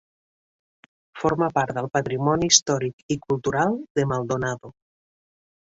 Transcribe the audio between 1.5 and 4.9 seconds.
part del patrimoni històric i cultural de Maldonado.